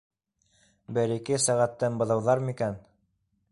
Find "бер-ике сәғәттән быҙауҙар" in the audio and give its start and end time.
0.99-2.45